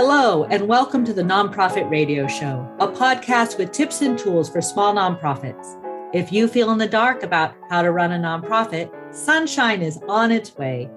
Hello, 0.00 0.44
and 0.44 0.68
welcome 0.68 1.04
to 1.04 1.12
the 1.12 1.24
Nonprofit 1.24 1.90
Radio 1.90 2.28
Show, 2.28 2.72
a 2.78 2.86
podcast 2.86 3.58
with 3.58 3.72
tips 3.72 4.00
and 4.00 4.16
tools 4.16 4.48
for 4.48 4.62
small 4.62 4.94
nonprofits. 4.94 5.76
If 6.14 6.30
you 6.30 6.46
feel 6.46 6.70
in 6.70 6.78
the 6.78 6.86
dark 6.86 7.24
about 7.24 7.56
how 7.68 7.82
to 7.82 7.90
run 7.90 8.12
a 8.12 8.16
nonprofit, 8.16 8.92
sunshine 9.12 9.82
is 9.82 9.98
on 10.08 10.30
its 10.30 10.56
way. 10.56 10.88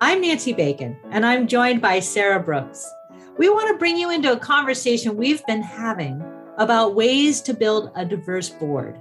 I'm 0.00 0.22
Nancy 0.22 0.54
Bacon, 0.54 0.96
and 1.10 1.26
I'm 1.26 1.46
joined 1.48 1.82
by 1.82 2.00
Sarah 2.00 2.42
Brooks. 2.42 2.90
We 3.36 3.50
want 3.50 3.68
to 3.68 3.78
bring 3.78 3.98
you 3.98 4.10
into 4.10 4.32
a 4.32 4.38
conversation 4.38 5.18
we've 5.18 5.44
been 5.44 5.60
having 5.60 6.24
about 6.56 6.94
ways 6.94 7.42
to 7.42 7.52
build 7.52 7.92
a 7.94 8.06
diverse 8.06 8.48
board. 8.48 8.98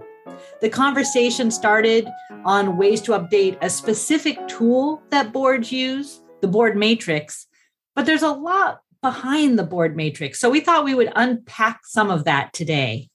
The 0.60 0.70
conversation 0.70 1.50
started 1.50 2.10
on 2.44 2.76
ways 2.76 3.00
to 3.04 3.14
update 3.14 3.58
a 3.62 3.70
specific 3.70 4.38
tool 4.50 5.02
that 5.12 5.32
boards 5.32 5.72
use, 5.72 6.20
the 6.42 6.50
board 6.50 6.76
matrix, 6.76 7.48
but 7.96 8.06
there's 8.06 8.22
a 8.22 8.34
lot 8.34 8.82
behind 9.02 9.58
the 9.58 9.64
board 9.64 9.96
matrix. 9.96 10.40
So 10.40 10.50
we 10.50 10.60
thought 10.60 10.84
we 10.84 10.96
would 10.96 11.12
unpack 11.16 11.82
some 11.86 12.10
of 12.10 12.26
that 12.26 12.54
today. 12.54 13.10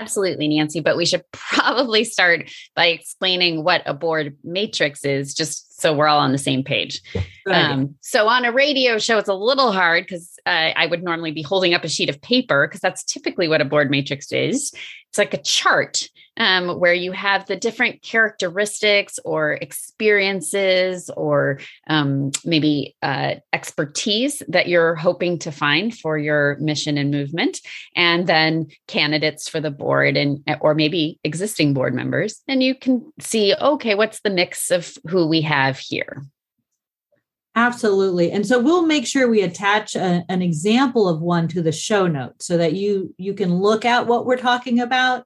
Absolutely, 0.00 0.46
Nancy. 0.48 0.80
But 0.80 0.96
we 0.96 1.04
should 1.04 1.24
probably 1.32 2.04
start 2.04 2.50
by 2.74 2.86
explaining 2.86 3.64
what 3.64 3.82
a 3.84 3.94
board 3.94 4.36
matrix 4.44 5.04
is, 5.04 5.34
just 5.34 5.80
so 5.80 5.92
we're 5.92 6.06
all 6.06 6.20
on 6.20 6.32
the 6.32 6.38
same 6.38 6.62
page. 6.62 7.00
Um, 7.46 7.94
so, 8.00 8.28
on 8.28 8.44
a 8.44 8.52
radio 8.52 8.98
show, 8.98 9.18
it's 9.18 9.28
a 9.28 9.34
little 9.34 9.72
hard 9.72 10.04
because 10.04 10.38
uh, 10.46 10.70
I 10.76 10.86
would 10.86 11.02
normally 11.02 11.32
be 11.32 11.42
holding 11.42 11.74
up 11.74 11.84
a 11.84 11.88
sheet 11.88 12.10
of 12.10 12.20
paper 12.20 12.66
because 12.66 12.80
that's 12.80 13.02
typically 13.04 13.48
what 13.48 13.60
a 13.60 13.64
board 13.64 13.90
matrix 13.90 14.30
is. 14.32 14.72
It's 15.08 15.18
like 15.18 15.34
a 15.34 15.42
chart 15.42 16.08
um, 16.38 16.78
where 16.78 16.94
you 16.94 17.12
have 17.12 17.46
the 17.46 17.56
different 17.56 18.00
characteristics 18.02 19.18
or 19.24 19.52
experiences 19.52 21.10
or 21.16 21.60
um, 21.88 22.30
maybe 22.44 22.96
uh, 23.02 23.34
expertise 23.52 24.42
that 24.48 24.68
you're 24.68 24.94
hoping 24.94 25.38
to 25.40 25.52
find 25.52 25.96
for 25.96 26.16
your 26.16 26.56
mission 26.60 26.96
and 26.96 27.10
movement, 27.10 27.60
and 27.94 28.26
then 28.26 28.68
candidates 28.86 29.48
for 29.48 29.60
the 29.60 29.70
board 29.70 30.16
and 30.16 30.42
or 30.60 30.74
maybe 30.74 31.18
existing 31.24 31.74
board 31.74 31.94
members, 31.94 32.42
and 32.48 32.62
you 32.62 32.74
can 32.74 33.12
see 33.20 33.54
okay, 33.60 33.94
what's 33.94 34.20
the 34.20 34.30
mix 34.30 34.70
of 34.70 34.96
who 35.08 35.26
we 35.26 35.40
have 35.42 35.78
here. 35.78 36.22
Absolutely. 37.58 38.30
And 38.30 38.46
so 38.46 38.60
we'll 38.60 38.86
make 38.86 39.04
sure 39.04 39.28
we 39.28 39.42
attach 39.42 39.96
a, 39.96 40.24
an 40.28 40.42
example 40.42 41.08
of 41.08 41.20
one 41.20 41.48
to 41.48 41.60
the 41.60 41.72
show 41.72 42.06
notes 42.06 42.46
so 42.46 42.56
that 42.56 42.74
you 42.74 43.12
you 43.18 43.34
can 43.34 43.56
look 43.56 43.84
at 43.84 44.06
what 44.06 44.26
we're 44.26 44.36
talking 44.36 44.78
about 44.78 45.24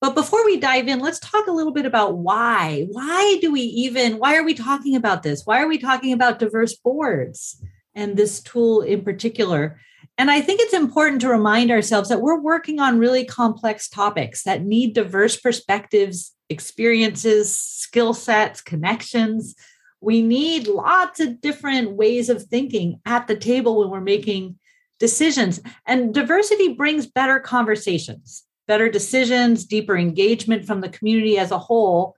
but 0.00 0.14
before 0.14 0.44
we 0.44 0.58
dive 0.58 0.88
in, 0.88 1.00
let's 1.00 1.18
talk 1.18 1.46
a 1.46 1.52
little 1.52 1.72
bit 1.72 1.86
about 1.86 2.18
why. 2.18 2.86
Why 2.90 3.38
do 3.40 3.50
we 3.50 3.62
even, 3.62 4.18
why 4.18 4.36
are 4.36 4.44
we 4.44 4.54
talking 4.54 4.94
about 4.94 5.22
this? 5.22 5.46
Why 5.46 5.62
are 5.62 5.68
we 5.68 5.78
talking 5.78 6.12
about 6.12 6.38
diverse 6.38 6.74
boards 6.76 7.62
and 7.94 8.16
this 8.16 8.40
tool 8.42 8.82
in 8.82 9.02
particular? 9.02 9.80
And 10.18 10.30
I 10.30 10.42
think 10.42 10.60
it's 10.60 10.74
important 10.74 11.22
to 11.22 11.28
remind 11.28 11.70
ourselves 11.70 12.10
that 12.10 12.20
we're 12.20 12.40
working 12.40 12.78
on 12.78 12.98
really 12.98 13.24
complex 13.24 13.88
topics 13.88 14.42
that 14.44 14.62
need 14.62 14.94
diverse 14.94 15.36
perspectives, 15.38 16.34
experiences, 16.50 17.54
skill 17.54 18.12
sets, 18.12 18.60
connections. 18.60 19.54
We 20.00 20.20
need 20.20 20.68
lots 20.68 21.20
of 21.20 21.40
different 21.40 21.92
ways 21.92 22.28
of 22.28 22.42
thinking 22.42 23.00
at 23.06 23.26
the 23.26 23.36
table 23.36 23.78
when 23.78 23.90
we're 23.90 24.00
making 24.00 24.58
decisions. 24.98 25.60
And 25.86 26.12
diversity 26.12 26.74
brings 26.74 27.06
better 27.06 27.40
conversations 27.40 28.45
better 28.66 28.88
decisions, 28.88 29.64
deeper 29.64 29.96
engagement 29.96 30.64
from 30.64 30.80
the 30.80 30.88
community 30.88 31.38
as 31.38 31.50
a 31.50 31.58
whole. 31.58 32.16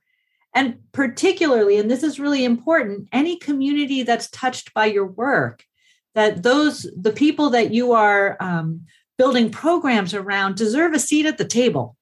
And 0.54 0.78
particularly, 0.92 1.78
and 1.78 1.90
this 1.90 2.02
is 2.02 2.18
really 2.18 2.44
important, 2.44 3.08
any 3.12 3.36
community 3.36 4.02
that's 4.02 4.30
touched 4.30 4.72
by 4.74 4.86
your 4.86 5.06
work, 5.06 5.64
that 6.14 6.42
those, 6.42 6.86
the 6.96 7.12
people 7.12 7.50
that 7.50 7.72
you 7.72 7.92
are 7.92 8.36
um, 8.40 8.86
building 9.18 9.50
programs 9.50 10.14
around 10.14 10.56
deserve 10.56 10.94
a 10.94 10.98
seat 10.98 11.26
at 11.26 11.38
the 11.38 11.44
table. 11.44 11.96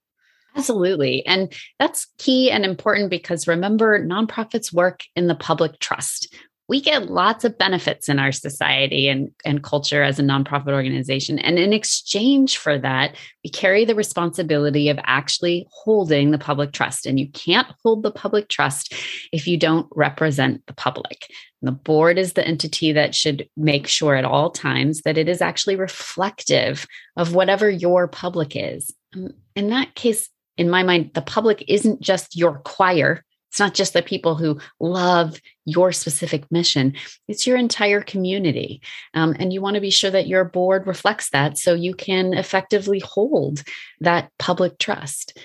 Absolutely. 0.56 1.26
And 1.26 1.52
that's 1.78 2.06
key 2.16 2.50
and 2.50 2.64
important 2.64 3.10
because 3.10 3.46
remember, 3.46 4.02
nonprofits 4.02 4.72
work 4.72 5.02
in 5.14 5.26
the 5.26 5.34
public 5.34 5.78
trust 5.80 6.34
we 6.68 6.80
get 6.80 7.10
lots 7.10 7.44
of 7.44 7.58
benefits 7.58 8.08
in 8.08 8.18
our 8.18 8.32
society 8.32 9.08
and, 9.08 9.30
and 9.44 9.62
culture 9.62 10.02
as 10.02 10.18
a 10.18 10.22
nonprofit 10.22 10.72
organization. 10.72 11.38
And 11.38 11.58
in 11.58 11.72
exchange 11.72 12.58
for 12.58 12.76
that, 12.78 13.14
we 13.44 13.50
carry 13.50 13.84
the 13.84 13.94
responsibility 13.94 14.88
of 14.88 14.98
actually 15.04 15.68
holding 15.70 16.32
the 16.32 16.38
public 16.38 16.72
trust. 16.72 17.06
And 17.06 17.20
you 17.20 17.30
can't 17.30 17.68
hold 17.84 18.02
the 18.02 18.10
public 18.10 18.48
trust 18.48 18.94
if 19.32 19.46
you 19.46 19.56
don't 19.56 19.86
represent 19.94 20.66
the 20.66 20.74
public. 20.74 21.26
And 21.62 21.68
the 21.68 21.72
board 21.72 22.18
is 22.18 22.32
the 22.32 22.46
entity 22.46 22.92
that 22.92 23.14
should 23.14 23.48
make 23.56 23.86
sure 23.86 24.16
at 24.16 24.24
all 24.24 24.50
times 24.50 25.02
that 25.02 25.18
it 25.18 25.28
is 25.28 25.40
actually 25.40 25.76
reflective 25.76 26.86
of 27.16 27.34
whatever 27.34 27.70
your 27.70 28.08
public 28.08 28.56
is. 28.56 28.92
Um, 29.14 29.34
in 29.54 29.70
that 29.70 29.94
case, 29.94 30.28
in 30.56 30.68
my 30.68 30.82
mind, 30.82 31.12
the 31.14 31.22
public 31.22 31.64
isn't 31.68 32.00
just 32.00 32.34
your 32.34 32.58
choir 32.64 33.24
it's 33.56 33.60
not 33.60 33.72
just 33.72 33.94
the 33.94 34.02
people 34.02 34.34
who 34.34 34.58
love 34.80 35.40
your 35.64 35.90
specific 35.90 36.44
mission, 36.52 36.92
it's 37.26 37.46
your 37.46 37.56
entire 37.56 38.02
community. 38.02 38.82
Um, 39.14 39.34
and 39.38 39.50
you 39.50 39.62
want 39.62 39.76
to 39.76 39.80
be 39.80 39.88
sure 39.88 40.10
that 40.10 40.26
your 40.26 40.44
board 40.44 40.86
reflects 40.86 41.30
that 41.30 41.56
so 41.56 41.72
you 41.72 41.94
can 41.94 42.34
effectively 42.34 42.98
hold 42.98 43.64
that 44.00 44.30
public 44.38 44.78
trust. 44.78 45.38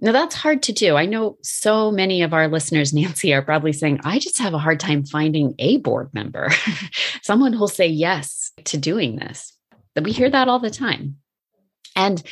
Now, 0.00 0.12
that's 0.12 0.34
hard 0.34 0.64
to 0.64 0.74
do. 0.74 0.96
I 0.96 1.06
know 1.06 1.38
so 1.42 1.90
many 1.90 2.20
of 2.20 2.34
our 2.34 2.46
listeners, 2.46 2.92
Nancy, 2.92 3.32
are 3.32 3.40
probably 3.40 3.72
saying, 3.72 4.00
I 4.04 4.18
just 4.18 4.36
have 4.36 4.52
a 4.52 4.58
hard 4.58 4.78
time 4.78 5.06
finding 5.06 5.54
a 5.58 5.78
board 5.78 6.10
member, 6.12 6.50
someone 7.22 7.54
who'll 7.54 7.68
say 7.68 7.86
yes 7.86 8.52
to 8.64 8.76
doing 8.76 9.16
this. 9.16 9.56
We 9.98 10.12
hear 10.12 10.28
that 10.28 10.48
all 10.48 10.58
the 10.58 10.68
time. 10.68 11.16
And 11.96 12.22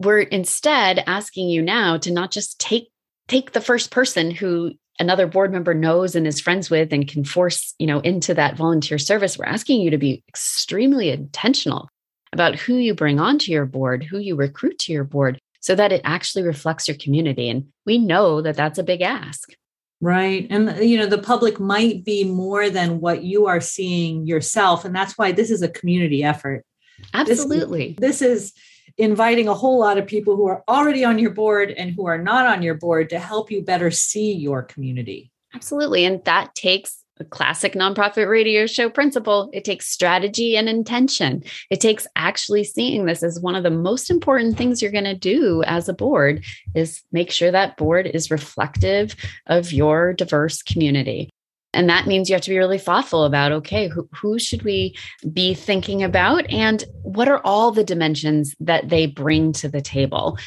we're 0.00 0.22
instead 0.22 1.04
asking 1.06 1.50
you 1.50 1.62
now 1.62 1.98
to 1.98 2.10
not 2.10 2.32
just 2.32 2.58
take 2.58 2.88
take 3.28 3.52
the 3.52 3.60
first 3.60 3.90
person 3.90 4.30
who 4.30 4.72
another 4.98 5.26
board 5.26 5.52
member 5.52 5.74
knows 5.74 6.14
and 6.14 6.26
is 6.26 6.40
friends 6.40 6.70
with 6.70 6.92
and 6.92 7.08
can 7.08 7.24
force 7.24 7.74
you 7.78 7.86
know 7.86 8.00
into 8.00 8.34
that 8.34 8.56
volunteer 8.56 8.98
service 8.98 9.38
we're 9.38 9.44
asking 9.44 9.80
you 9.80 9.90
to 9.90 9.98
be 9.98 10.22
extremely 10.28 11.10
intentional 11.10 11.88
about 12.32 12.54
who 12.56 12.74
you 12.74 12.94
bring 12.94 13.20
onto 13.20 13.52
your 13.52 13.66
board 13.66 14.04
who 14.04 14.18
you 14.18 14.34
recruit 14.36 14.78
to 14.78 14.92
your 14.92 15.04
board 15.04 15.38
so 15.66 15.74
that 15.74 15.90
it 15.90 16.00
actually 16.04 16.44
reflects 16.44 16.86
your 16.86 16.96
community. 16.96 17.48
And 17.48 17.66
we 17.84 17.98
know 17.98 18.40
that 18.40 18.54
that's 18.54 18.78
a 18.78 18.84
big 18.84 19.02
ask. 19.02 19.52
Right. 20.00 20.46
And 20.48 20.78
you 20.88 20.96
know 20.96 21.06
the 21.06 21.18
public 21.18 21.58
might 21.58 22.04
be 22.04 22.22
more 22.22 22.70
than 22.70 23.00
what 23.00 23.24
you 23.24 23.48
are 23.48 23.60
seeing 23.60 24.26
yourself. 24.28 24.84
And 24.84 24.94
that's 24.94 25.18
why 25.18 25.32
this 25.32 25.50
is 25.50 25.62
a 25.62 25.68
community 25.68 26.22
effort. 26.22 26.64
Absolutely. 27.12 27.96
this, 27.98 28.20
this 28.20 28.22
is 28.22 28.52
inviting 28.98 29.48
a 29.48 29.54
whole 29.54 29.78
lot 29.78 29.98
of 29.98 30.06
people 30.06 30.36
who 30.36 30.46
are 30.46 30.62
already 30.68 31.04
on 31.04 31.18
your 31.18 31.30
board 31.30 31.70
and 31.70 31.92
who 31.92 32.06
are 32.06 32.18
not 32.18 32.46
on 32.46 32.62
your 32.62 32.74
board 32.74 33.10
to 33.10 33.18
help 33.18 33.50
you 33.50 33.62
better 33.62 33.90
see 33.90 34.32
your 34.32 34.62
community. 34.62 35.30
Absolutely. 35.54 36.04
And 36.04 36.24
that 36.24 36.54
takes 36.54 37.02
a 37.18 37.24
classic 37.24 37.72
nonprofit 37.72 38.28
radio 38.28 38.66
show 38.66 38.90
principle. 38.90 39.48
It 39.52 39.64
takes 39.64 39.86
strategy 39.86 40.56
and 40.56 40.68
intention. 40.68 41.42
It 41.70 41.80
takes 41.80 42.06
actually 42.14 42.64
seeing 42.64 43.06
this 43.06 43.22
as 43.22 43.40
one 43.40 43.54
of 43.54 43.62
the 43.62 43.70
most 43.70 44.10
important 44.10 44.58
things 44.58 44.82
you're 44.82 44.92
going 44.92 45.04
to 45.04 45.14
do 45.14 45.62
as 45.64 45.88
a 45.88 45.94
board 45.94 46.44
is 46.74 47.02
make 47.12 47.30
sure 47.30 47.50
that 47.50 47.76
board 47.78 48.06
is 48.06 48.30
reflective 48.30 49.16
of 49.46 49.72
your 49.72 50.12
diverse 50.12 50.62
community. 50.62 51.30
And 51.76 51.88
that 51.88 52.06
means 52.06 52.28
you 52.28 52.34
have 52.34 52.42
to 52.42 52.50
be 52.50 52.58
really 52.58 52.78
thoughtful 52.78 53.24
about 53.24 53.52
okay, 53.52 53.88
who, 53.88 54.08
who 54.14 54.38
should 54.38 54.62
we 54.62 54.96
be 55.32 55.54
thinking 55.54 56.02
about? 56.02 56.48
And 56.50 56.84
what 57.02 57.28
are 57.28 57.40
all 57.44 57.70
the 57.70 57.84
dimensions 57.84 58.54
that 58.60 58.88
they 58.88 59.06
bring 59.06 59.52
to 59.54 59.68
the 59.68 59.82
table? 59.82 60.38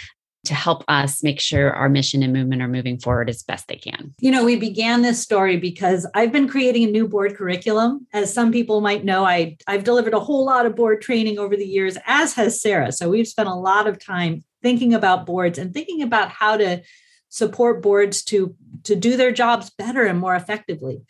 to 0.46 0.54
help 0.54 0.84
us 0.88 1.22
make 1.22 1.40
sure 1.40 1.74
our 1.74 1.90
mission 1.90 2.24
and 2.24 2.32
movement 2.32 2.62
are 2.62 2.68
moving 2.68 2.98
forward 2.98 3.30
as 3.30 3.44
best 3.44 3.68
they 3.68 3.76
can. 3.76 4.14
You 4.20 4.32
know, 4.32 4.46
we 4.46 4.56
began 4.56 5.02
this 5.02 5.22
story 5.22 5.58
because 5.58 6.08
I've 6.16 6.32
been 6.32 6.48
creating 6.48 6.86
a 6.86 6.92
new 6.92 7.08
board 7.08 7.36
curriculum. 7.36 8.08
As 8.14 8.34
some 8.34 8.52
people 8.52 8.80
might 8.80 9.04
know, 9.04 9.26
I, 9.26 9.58
I've 9.68 9.84
delivered 9.84 10.14
a 10.14 10.20
whole 10.20 10.46
lot 10.46 10.66
of 10.66 10.76
board 10.76 11.02
training 11.02 11.40
over 11.40 11.58
the 11.58 11.68
years, 11.68 11.98
as 12.06 12.34
has 12.36 12.62
Sarah. 12.62 12.92
So 12.94 13.10
we've 13.10 13.28
spent 13.28 13.50
a 13.50 13.54
lot 13.54 13.86
of 13.86 14.00
time 14.00 14.44
thinking 14.62 14.94
about 14.94 15.26
boards 15.26 15.60
and 15.60 15.74
thinking 15.74 16.02
about 16.02 16.30
how 16.30 16.56
to 16.56 16.82
support 17.30 17.82
boards 17.82 18.24
to, 18.24 18.56
to 18.84 18.96
do 18.96 19.16
their 19.16 19.32
jobs 19.32 19.70
better 19.70 20.04
and 20.04 20.20
more 20.20 20.36
effectively. 20.36 21.02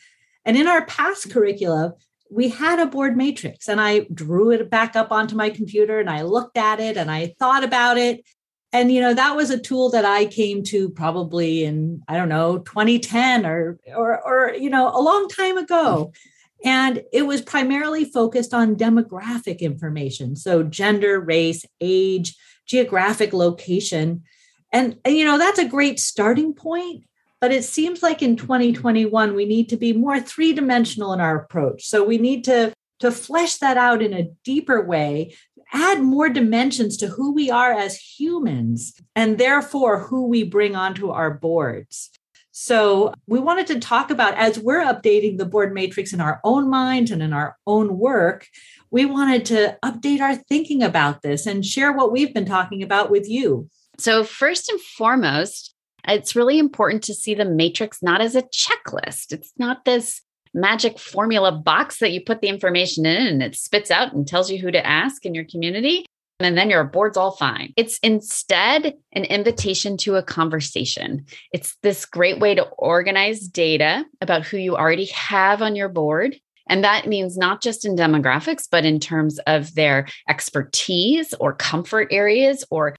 And 0.46 0.58
in 0.58 0.68
our 0.68 0.86
past 0.86 1.24
mm-hmm. 1.24 1.34
curricula, 1.34 1.94
we 2.32 2.50
had 2.50 2.80
a 2.80 2.86
board 2.86 3.18
matrix 3.18 3.68
and 3.68 3.82
I 3.82 4.02
drew 4.14 4.52
it 4.52 4.70
back 4.70 4.96
up 4.96 5.12
onto 5.12 5.36
my 5.36 5.50
computer 5.50 6.00
and 6.00 6.10
I 6.10 6.22
looked 6.22 6.58
at 6.58 6.80
it 6.80 6.96
and 6.96 7.10
I 7.10 7.34
thought 7.40 7.64
about 7.64 7.98
it. 7.98 8.24
And 8.72 8.92
you 8.92 9.02
know, 9.02 9.16
that 9.16 9.36
was 9.36 9.50
a 9.50 9.60
tool 9.60 9.90
that 9.92 10.06
I 10.06 10.26
came 10.26 10.64
to 10.66 10.90
probably 10.90 11.64
in, 11.64 12.04
I 12.08 12.18
don't 12.18 12.30
know, 12.30 12.60
2010 12.60 13.46
or 13.46 13.80
or 13.96 14.22
or 14.24 14.54
you 14.54 14.70
know, 14.70 14.90
a 14.90 15.02
long 15.02 15.28
time 15.28 15.58
ago. 15.58 16.12
Mm-hmm. 16.12 16.70
And 16.70 17.04
it 17.14 17.24
was 17.24 17.42
primarily 17.42 18.06
focused 18.06 18.54
on 18.54 18.76
demographic 18.76 19.62
information. 19.62 20.36
So 20.36 20.62
gender, 20.62 21.20
race, 21.20 21.66
age, 21.82 22.36
geographic 22.68 23.34
location. 23.34 24.24
And, 24.72 24.98
and 25.04 25.16
you 25.16 25.26
know, 25.26 25.38
that's 25.38 25.60
a 25.60 25.68
great 25.68 26.00
starting 26.00 26.54
point 26.54 27.06
but 27.42 27.54
it 27.54 27.64
seems 27.64 28.04
like 28.04 28.22
in 28.22 28.36
2021, 28.36 29.34
we 29.34 29.46
need 29.46 29.70
to 29.70 29.78
be 29.78 29.94
more 29.94 30.20
three 30.20 30.52
dimensional 30.52 31.14
in 31.14 31.22
our 31.22 31.38
approach. 31.38 31.86
So 31.86 32.04
we 32.04 32.18
need 32.18 32.44
to 32.46 32.74
to 33.00 33.12
flesh 33.12 33.58
that 33.58 33.78
out 33.78 34.02
in 34.02 34.14
a 34.14 34.30
deeper 34.44 34.84
way, 34.84 35.34
add 35.72 36.02
more 36.02 36.28
dimensions 36.28 36.98
to 36.98 37.08
who 37.08 37.34
we 37.34 37.50
are 37.50 37.72
as 37.72 37.98
humans, 37.98 38.94
and 39.16 39.38
therefore 39.38 40.00
who 40.00 40.28
we 40.28 40.44
bring 40.44 40.76
onto 40.76 41.10
our 41.10 41.32
boards. 41.32 42.12
So, 42.52 43.14
we 43.26 43.40
wanted 43.40 43.68
to 43.68 43.80
talk 43.80 44.12
about 44.12 44.34
as 44.34 44.60
we're 44.60 44.84
updating 44.84 45.38
the 45.38 45.46
board 45.46 45.74
matrix 45.74 46.12
in 46.12 46.20
our 46.20 46.42
own 46.44 46.70
minds 46.70 47.10
and 47.10 47.24
in 47.24 47.32
our 47.32 47.56
own 47.66 47.98
work, 47.98 48.48
we 48.92 49.06
wanted 49.06 49.46
to 49.46 49.78
update 49.86 50.20
our 50.20 50.36
thinking 50.36 50.84
about 50.84 51.22
this 51.22 51.46
and 51.46 51.66
share 51.66 51.94
what 51.94 52.12
we've 52.12 52.34
been 52.34 52.44
talking 52.44 52.84
about 52.84 53.10
with 53.10 53.30
you. 53.30 53.70
So, 54.00 54.24
first 54.24 54.70
and 54.70 54.80
foremost, 54.80 55.76
it's 56.08 56.36
really 56.36 56.58
important 56.58 57.04
to 57.04 57.14
see 57.14 57.34
the 57.34 57.46
matrix 57.46 58.02
not 58.02 58.22
as 58.22 58.36
a 58.36 58.44
checklist. 58.44 59.34
It's 59.34 59.52
not 59.58 59.84
this 59.84 60.22
magic 60.54 60.98
formula 60.98 61.52
box 61.52 62.00
that 62.00 62.12
you 62.12 62.22
put 62.22 62.42
the 62.42 62.48
information 62.48 63.06
in 63.06 63.28
and 63.28 63.44
it 63.44 63.56
spits 63.56 63.92
out 63.92 64.14
and 64.14 64.28
tells 64.28 64.50
you 64.50 64.58
who 64.58 64.72
to 64.72 64.86
ask 64.86 65.26
in 65.26 65.36
your 65.36 65.44
community. 65.44 66.06
And 66.40 66.58
then 66.58 66.70
your 66.70 66.86
board's 66.86 67.18
all 67.18 67.32
fine. 67.32 67.74
It's 67.76 68.00
instead 68.00 68.96
an 69.12 69.26
invitation 69.26 69.98
to 69.98 70.16
a 70.16 70.24
conversation. 70.24 71.26
It's 71.52 71.76
this 71.84 72.06
great 72.06 72.40
way 72.40 72.56
to 72.56 72.64
organize 72.78 73.42
data 73.42 74.06
about 74.22 74.46
who 74.46 74.56
you 74.56 74.78
already 74.78 75.08
have 75.08 75.62
on 75.62 75.76
your 75.76 75.90
board. 75.90 76.40
And 76.70 76.86
that 76.86 77.08
means 77.08 77.38
not 77.38 77.62
just 77.62 77.84
in 77.84 77.98
demographics, 77.98 78.68
but 78.72 78.86
in 78.86 79.02
terms 79.02 79.40
of 79.48 79.76
their 79.76 80.08
expertise 80.30 81.34
or 81.42 81.54
comfort 81.54 82.08
areas 82.12 82.64
or 82.72 82.96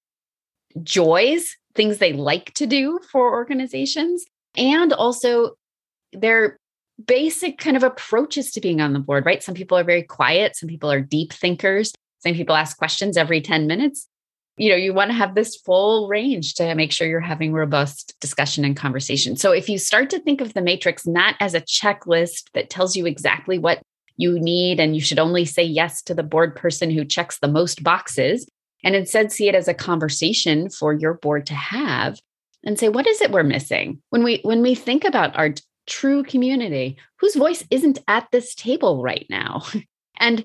joys, 0.83 1.57
things 1.75 1.99
they 1.99 2.13
like 2.13 2.53
to 2.55 2.67
do 2.67 3.01
for 3.11 3.33
organizations, 3.33 4.25
and 4.57 4.93
also 4.93 5.53
their 6.13 6.59
basic 7.07 7.59
kind 7.59 7.77
of 7.77 7.83
approaches 7.83 8.51
to 8.53 8.61
being 8.61 8.81
on 8.81 8.93
the 8.93 8.99
board, 8.99 9.25
right? 9.25 9.43
Some 9.43 9.55
people 9.55 9.79
are 9.79 9.85
very 9.85 10.03
quiet, 10.03 10.57
some 10.57 10.69
people 10.69 10.91
are 10.91 11.01
deep 11.01 11.33
thinkers, 11.33 11.93
some 12.21 12.35
people 12.35 12.57
ask 12.57 12.77
questions 12.77 13.17
every 13.17 13.41
10 13.41 13.67
minutes. 13.67 14.07
You 14.57 14.69
know, 14.69 14.77
you 14.77 14.93
want 14.93 15.11
to 15.11 15.17
have 15.17 15.35
this 15.35 15.57
full 15.57 16.09
range 16.09 16.55
to 16.55 16.75
make 16.75 16.93
sure 16.93 17.09
you're 17.09 17.21
having 17.21 17.53
robust 17.53 18.15
discussion 18.21 18.65
and 18.65 18.77
conversation. 18.77 19.37
So 19.37 19.53
if 19.53 19.71
you 19.71 19.79
start 19.79 20.11
to 20.11 20.19
think 20.19 20.43
of 20.43 20.53
the 20.53 20.61
matrix 20.61 21.07
not 21.07 21.35
as 21.41 21.55
a 21.55 21.63
checklist 21.63 22.51
that 22.53 22.69
tells 22.69 22.95
you 22.95 23.07
exactly 23.07 23.59
what 23.59 23.81
you 24.17 24.39
need 24.39 24.79
and 24.79 24.95
you 24.95 25.01
should 25.01 25.19
only 25.19 25.47
say 25.47 25.63
yes 25.63 26.03
to 26.03 26.15
the 26.15 26.23
board 26.23 26.55
person 26.55 26.91
who 26.91 27.07
checks 27.07 27.39
the 27.39 27.49
most 27.49 27.83
boxes, 27.83 28.47
and 28.85 28.95
instead 28.95 29.33
see 29.33 29.49
it 29.49 29.55
as 29.55 29.69
a 29.69 29.75
conversation 29.75 30.71
for 30.71 30.93
your 30.93 31.15
board 31.15 31.47
to 31.47 31.55
have 31.55 32.21
and 32.65 32.79
say 32.79 32.89
what 32.89 33.07
is 33.07 33.21
it 33.21 33.31
we're 33.31 33.43
missing? 33.43 34.03
When 34.11 34.23
we 34.23 34.41
when 34.43 34.63
we 34.63 34.75
think 34.75 35.05
about 35.05 35.37
our 35.37 35.55
true 35.87 36.23
community 36.23 36.97
whose 37.19 37.35
voice 37.35 37.65
isn't 37.71 37.99
at 38.09 38.29
this 38.31 38.55
table 38.55 39.03
right 39.03 39.27
now? 39.29 39.63
And 40.23 40.45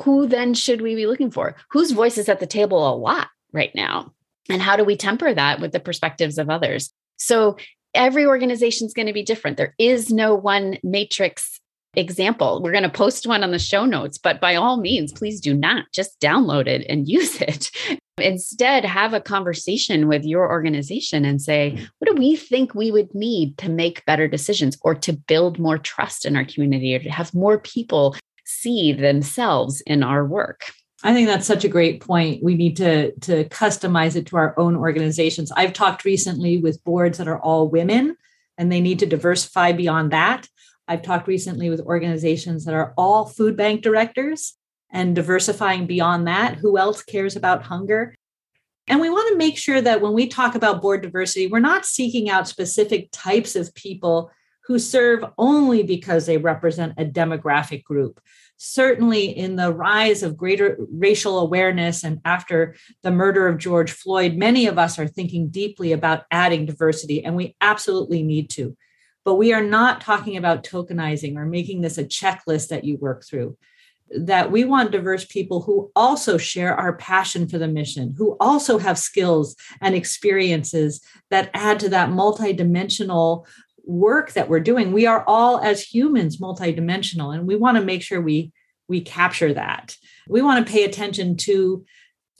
who 0.00 0.26
then 0.26 0.52
should 0.52 0.82
we 0.82 0.94
be 0.94 1.06
looking 1.06 1.30
for? 1.30 1.56
Whose 1.70 1.90
voice 1.90 2.18
is 2.18 2.28
at 2.28 2.38
the 2.38 2.46
table 2.46 2.86
a 2.86 2.94
lot 2.94 3.28
right 3.50 3.74
now? 3.74 4.12
And 4.50 4.60
how 4.60 4.76
do 4.76 4.84
we 4.84 4.94
temper 4.94 5.32
that 5.32 5.58
with 5.58 5.72
the 5.72 5.80
perspectives 5.80 6.36
of 6.36 6.50
others? 6.50 6.92
So 7.16 7.56
every 7.94 8.26
organization 8.26 8.86
is 8.86 8.92
going 8.92 9.06
to 9.06 9.12
be 9.12 9.22
different. 9.22 9.56
There 9.56 9.74
is 9.78 10.10
no 10.10 10.34
one 10.34 10.78
matrix 10.82 11.59
example. 11.94 12.62
We're 12.62 12.72
going 12.72 12.84
to 12.84 12.90
post 12.90 13.26
one 13.26 13.42
on 13.42 13.50
the 13.50 13.58
show 13.58 13.84
notes, 13.84 14.18
but 14.18 14.40
by 14.40 14.54
all 14.54 14.76
means, 14.80 15.12
please 15.12 15.40
do 15.40 15.54
not 15.54 15.86
just 15.92 16.20
download 16.20 16.66
it 16.66 16.86
and 16.88 17.08
use 17.18 17.40
it. 17.40 17.70
Instead, 18.18 18.84
have 18.84 19.14
a 19.14 19.20
conversation 19.20 20.06
with 20.06 20.24
your 20.24 20.50
organization 20.50 21.24
and 21.24 21.40
say, 21.40 21.78
what 21.98 22.14
do 22.14 22.20
we 22.20 22.36
think 22.36 22.74
we 22.74 22.90
would 22.90 23.14
need 23.14 23.56
to 23.58 23.70
make 23.70 24.04
better 24.04 24.28
decisions 24.28 24.76
or 24.82 24.94
to 24.94 25.12
build 25.12 25.58
more 25.58 25.78
trust 25.78 26.26
in 26.26 26.36
our 26.36 26.44
community 26.44 26.94
or 26.94 26.98
to 26.98 27.10
have 27.10 27.34
more 27.34 27.58
people 27.58 28.14
see 28.44 28.92
themselves 28.92 29.80
in 29.82 30.02
our 30.02 30.24
work? 30.24 30.64
I 31.02 31.14
think 31.14 31.28
that's 31.28 31.46
such 31.46 31.64
a 31.64 31.68
great 31.68 32.02
point. 32.02 32.42
We 32.42 32.54
need 32.54 32.76
to 32.76 33.12
to 33.12 33.44
customize 33.44 34.16
it 34.16 34.26
to 34.26 34.36
our 34.36 34.58
own 34.58 34.76
organizations. 34.76 35.50
I've 35.52 35.72
talked 35.72 36.04
recently 36.04 36.58
with 36.58 36.84
boards 36.84 37.16
that 37.18 37.28
are 37.28 37.40
all 37.40 37.68
women 37.68 38.16
and 38.58 38.70
they 38.70 38.80
need 38.80 38.98
to 38.98 39.06
diversify 39.06 39.72
beyond 39.72 40.10
that. 40.10 40.46
I've 40.90 41.02
talked 41.02 41.28
recently 41.28 41.70
with 41.70 41.82
organizations 41.82 42.64
that 42.64 42.74
are 42.74 42.92
all 42.98 43.24
food 43.24 43.56
bank 43.56 43.82
directors 43.82 44.54
and 44.90 45.14
diversifying 45.14 45.86
beyond 45.86 46.26
that. 46.26 46.56
Who 46.56 46.78
else 46.78 47.04
cares 47.04 47.36
about 47.36 47.62
hunger? 47.62 48.16
And 48.88 49.00
we 49.00 49.08
want 49.08 49.28
to 49.30 49.38
make 49.38 49.56
sure 49.56 49.80
that 49.80 50.00
when 50.00 50.14
we 50.14 50.26
talk 50.26 50.56
about 50.56 50.82
board 50.82 51.02
diversity, 51.02 51.46
we're 51.46 51.60
not 51.60 51.86
seeking 51.86 52.28
out 52.28 52.48
specific 52.48 53.08
types 53.12 53.54
of 53.54 53.72
people 53.76 54.32
who 54.64 54.80
serve 54.80 55.24
only 55.38 55.84
because 55.84 56.26
they 56.26 56.38
represent 56.38 56.94
a 56.98 57.04
demographic 57.04 57.84
group. 57.84 58.20
Certainly, 58.56 59.38
in 59.38 59.54
the 59.54 59.72
rise 59.72 60.24
of 60.24 60.36
greater 60.36 60.76
racial 60.92 61.38
awareness 61.38 62.02
and 62.02 62.20
after 62.24 62.74
the 63.04 63.12
murder 63.12 63.46
of 63.46 63.58
George 63.58 63.92
Floyd, 63.92 64.34
many 64.34 64.66
of 64.66 64.76
us 64.76 64.98
are 64.98 65.06
thinking 65.06 65.50
deeply 65.50 65.92
about 65.92 66.24
adding 66.32 66.66
diversity, 66.66 67.24
and 67.24 67.36
we 67.36 67.54
absolutely 67.60 68.24
need 68.24 68.50
to. 68.50 68.76
But 69.24 69.34
we 69.34 69.52
are 69.52 69.62
not 69.62 70.00
talking 70.00 70.36
about 70.36 70.64
tokenizing 70.64 71.36
or 71.36 71.44
making 71.44 71.80
this 71.80 71.98
a 71.98 72.04
checklist 72.04 72.68
that 72.68 72.84
you 72.84 72.96
work 72.96 73.24
through. 73.24 73.56
That 74.18 74.50
we 74.50 74.64
want 74.64 74.90
diverse 74.90 75.24
people 75.24 75.60
who 75.62 75.92
also 75.94 76.36
share 76.36 76.74
our 76.74 76.96
passion 76.96 77.48
for 77.48 77.58
the 77.58 77.68
mission, 77.68 78.14
who 78.16 78.36
also 78.40 78.78
have 78.78 78.98
skills 78.98 79.54
and 79.80 79.94
experiences 79.94 81.00
that 81.30 81.50
add 81.54 81.78
to 81.80 81.88
that 81.90 82.08
multidimensional 82.08 83.46
work 83.84 84.32
that 84.32 84.48
we're 84.48 84.60
doing. 84.60 84.92
We 84.92 85.06
are 85.06 85.24
all, 85.26 85.60
as 85.60 85.82
humans, 85.82 86.38
multidimensional, 86.38 87.34
and 87.34 87.46
we 87.46 87.56
want 87.56 87.76
to 87.76 87.84
make 87.84 88.02
sure 88.02 88.20
we 88.20 88.52
we 88.88 89.00
capture 89.00 89.54
that. 89.54 89.96
We 90.28 90.42
want 90.42 90.66
to 90.66 90.70
pay 90.70 90.82
attention 90.82 91.36
to 91.38 91.84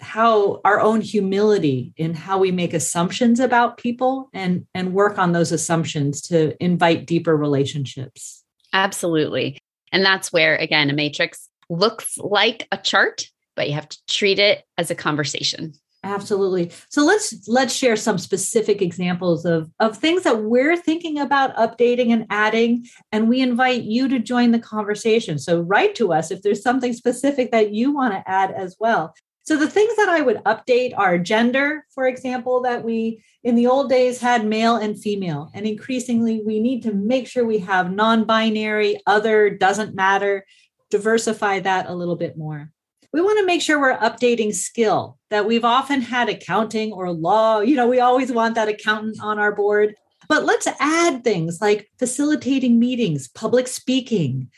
how 0.00 0.60
our 0.64 0.80
own 0.80 1.00
humility 1.00 1.92
in 1.96 2.14
how 2.14 2.38
we 2.38 2.50
make 2.50 2.74
assumptions 2.74 3.40
about 3.40 3.78
people 3.78 4.28
and 4.32 4.66
and 4.74 4.92
work 4.92 5.18
on 5.18 5.32
those 5.32 5.52
assumptions 5.52 6.20
to 6.22 6.56
invite 6.62 7.06
deeper 7.06 7.36
relationships. 7.36 8.42
Absolutely. 8.72 9.58
And 9.92 10.04
that's 10.04 10.32
where 10.32 10.56
again 10.56 10.90
a 10.90 10.94
matrix 10.94 11.48
looks 11.68 12.18
like 12.18 12.66
a 12.72 12.76
chart 12.76 13.28
but 13.56 13.68
you 13.68 13.74
have 13.74 13.88
to 13.88 13.98
treat 14.08 14.38
it 14.38 14.64
as 14.78 14.90
a 14.90 14.94
conversation. 14.94 15.74
Absolutely. 16.02 16.72
So 16.88 17.04
let's 17.04 17.46
let's 17.46 17.74
share 17.74 17.94
some 17.94 18.16
specific 18.16 18.80
examples 18.80 19.44
of 19.44 19.70
of 19.80 19.98
things 19.98 20.22
that 20.22 20.44
we're 20.44 20.76
thinking 20.76 21.18
about 21.18 21.54
updating 21.56 22.10
and 22.10 22.24
adding 22.30 22.86
and 23.12 23.28
we 23.28 23.42
invite 23.42 23.82
you 23.82 24.08
to 24.08 24.18
join 24.18 24.52
the 24.52 24.58
conversation. 24.58 25.38
So 25.38 25.60
write 25.60 25.94
to 25.96 26.10
us 26.10 26.30
if 26.30 26.40
there's 26.40 26.62
something 26.62 26.94
specific 26.94 27.50
that 27.50 27.74
you 27.74 27.92
want 27.92 28.14
to 28.14 28.22
add 28.26 28.50
as 28.50 28.76
well 28.80 29.14
so 29.42 29.56
the 29.56 29.68
things 29.68 29.96
that 29.96 30.08
I 30.08 30.20
would 30.20 30.38
update 30.44 30.92
are 30.96 31.18
gender, 31.18 31.84
for 31.94 32.06
example, 32.06 32.62
that 32.62 32.84
we 32.84 33.24
in 33.42 33.54
the 33.54 33.66
old 33.66 33.88
days 33.88 34.20
had 34.20 34.44
male 34.44 34.76
and 34.76 35.00
female. 35.00 35.50
And 35.54 35.66
increasingly, 35.66 36.42
we 36.44 36.60
need 36.60 36.82
to 36.82 36.92
make 36.92 37.26
sure 37.26 37.44
we 37.44 37.58
have 37.58 37.90
non 37.90 38.24
binary, 38.24 39.00
other, 39.06 39.50
doesn't 39.50 39.94
matter, 39.94 40.44
diversify 40.90 41.60
that 41.60 41.88
a 41.88 41.94
little 41.94 42.16
bit 42.16 42.36
more. 42.36 42.70
We 43.12 43.22
want 43.22 43.40
to 43.40 43.46
make 43.46 43.60
sure 43.60 43.80
we're 43.80 43.98
updating 43.98 44.54
skill 44.54 45.18
that 45.30 45.46
we've 45.46 45.64
often 45.64 46.00
had 46.00 46.28
accounting 46.28 46.92
or 46.92 47.10
law. 47.10 47.60
You 47.60 47.74
know, 47.76 47.88
we 47.88 47.98
always 47.98 48.30
want 48.30 48.54
that 48.54 48.68
accountant 48.68 49.20
on 49.20 49.38
our 49.38 49.54
board. 49.54 49.94
But 50.28 50.44
let's 50.44 50.68
add 50.78 51.24
things 51.24 51.60
like 51.60 51.90
facilitating 51.98 52.78
meetings, 52.78 53.26
public 53.26 53.66
speaking, 53.66 54.48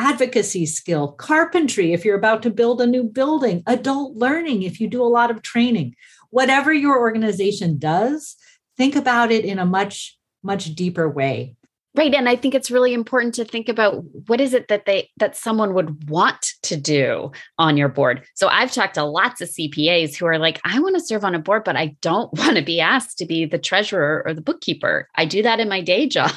advocacy 0.00 0.64
skill, 0.64 1.12
carpentry 1.12 1.92
if 1.92 2.06
you're 2.06 2.16
about 2.16 2.42
to 2.42 2.50
build 2.50 2.80
a 2.80 2.86
new 2.86 3.04
building, 3.04 3.62
adult 3.66 4.16
learning 4.16 4.62
if 4.62 4.80
you 4.80 4.88
do 4.88 5.02
a 5.02 5.04
lot 5.04 5.30
of 5.30 5.42
training. 5.42 5.94
Whatever 6.30 6.72
your 6.72 6.98
organization 6.98 7.78
does, 7.78 8.36
think 8.78 8.96
about 8.96 9.30
it 9.30 9.44
in 9.44 9.58
a 9.58 9.66
much, 9.66 10.18
much 10.42 10.74
deeper 10.74 11.06
way. 11.06 11.54
Right. 11.96 12.14
And 12.14 12.28
I 12.28 12.36
think 12.36 12.54
it's 12.54 12.70
really 12.70 12.94
important 12.94 13.34
to 13.34 13.44
think 13.44 13.68
about 13.68 14.04
what 14.28 14.40
is 14.40 14.54
it 14.54 14.68
that 14.68 14.86
they 14.86 15.10
that 15.16 15.34
someone 15.34 15.74
would 15.74 16.08
want 16.08 16.52
to 16.62 16.76
do 16.76 17.32
on 17.58 17.76
your 17.76 17.88
board. 17.88 18.24
So 18.34 18.46
I've 18.46 18.70
talked 18.70 18.94
to 18.94 19.02
lots 19.02 19.40
of 19.40 19.48
CPAs 19.48 20.14
who 20.14 20.26
are 20.26 20.38
like, 20.38 20.60
I 20.62 20.78
want 20.78 20.94
to 20.94 21.04
serve 21.04 21.24
on 21.24 21.34
a 21.34 21.40
board, 21.40 21.64
but 21.64 21.76
I 21.76 21.96
don't 22.00 22.32
want 22.38 22.56
to 22.56 22.62
be 22.62 22.80
asked 22.80 23.18
to 23.18 23.26
be 23.26 23.44
the 23.44 23.58
treasurer 23.58 24.22
or 24.24 24.34
the 24.34 24.40
bookkeeper. 24.40 25.08
I 25.16 25.24
do 25.24 25.42
that 25.42 25.58
in 25.58 25.68
my 25.68 25.80
day 25.80 26.06
job. 26.08 26.30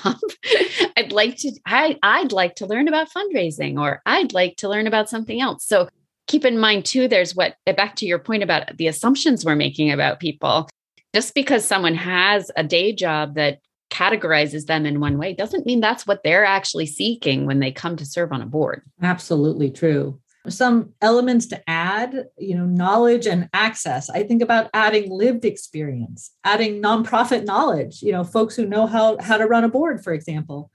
I'd 0.98 1.12
like 1.12 1.38
to 1.38 1.52
I, 1.68 2.00
I'd 2.02 2.32
like 2.32 2.56
to 2.56 2.66
learn 2.66 2.88
about 2.88 3.12
fundraising 3.12 3.80
or 3.80 4.02
I'd 4.08 4.34
like 4.34 4.58
to 4.58 4.70
learn 4.70 4.88
about 4.88 5.08
something 5.08 5.40
else. 5.40 5.66
So 5.68 5.88
keep 6.28 6.46
in 6.46 6.58
mind 6.58 6.86
too, 6.86 7.08
there's 7.08 7.36
what 7.36 7.58
back 7.66 7.96
to 7.98 8.08
your 8.08 8.18
point 8.18 8.42
about 8.42 8.76
the 8.78 8.88
assumptions 8.88 9.46
we're 9.46 9.56
making 9.56 9.92
about 9.92 10.20
people. 10.20 10.68
Just 11.14 11.36
because 11.36 11.64
someone 11.64 11.94
has 11.94 12.50
a 12.56 12.64
day 12.64 12.92
job 12.92 13.36
that 13.36 13.60
categorizes 13.94 14.66
them 14.66 14.86
in 14.86 15.00
one 15.00 15.18
way 15.18 15.34
doesn't 15.34 15.66
mean 15.66 15.80
that's 15.80 16.08
what 16.08 16.22
they're 16.24 16.44
actually 16.44 16.88
seeking 16.88 17.46
when 17.46 17.60
they 17.60 17.72
come 17.72 17.96
to 17.96 18.06
serve 18.06 18.32
on 18.32 18.42
a 18.42 18.46
board. 18.48 18.82
Absolutely 19.02 19.70
true. 19.70 20.20
Some 20.50 20.94
elements 21.02 21.46
to 21.48 21.70
add, 21.70 22.26
you 22.38 22.58
know, 22.58 22.66
knowledge 22.66 23.28
and 23.28 23.48
access. 23.54 24.10
I 24.10 24.24
think 24.24 24.42
about 24.42 24.70
adding 24.74 25.10
lived 25.10 25.46
experience, 25.46 26.32
adding 26.44 26.82
nonprofit 26.82 27.46
knowledge, 27.46 28.02
you 28.02 28.12
know, 28.12 28.26
folks 28.26 28.56
who 28.56 28.66
know 28.66 28.86
how, 28.86 29.18
how 29.22 29.38
to 29.38 29.46
run 29.46 29.64
a 29.64 29.70
board, 29.70 30.04
for 30.04 30.12
example. 30.12 30.70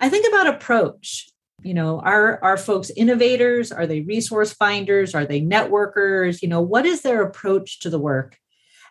I 0.00 0.08
think 0.08 0.26
about 0.26 0.46
approach. 0.46 1.28
you 1.62 1.74
know 1.74 2.00
are 2.00 2.42
are 2.42 2.56
folks 2.56 2.90
innovators 2.96 3.70
are 3.70 3.86
they 3.86 4.00
resource 4.00 4.52
finders 4.52 5.14
are 5.14 5.26
they 5.26 5.42
networkers 5.42 6.40
you 6.40 6.48
know 6.48 6.62
what 6.62 6.86
is 6.86 7.02
their 7.02 7.22
approach 7.22 7.80
to 7.80 7.90
the 7.90 7.98
work 7.98 8.39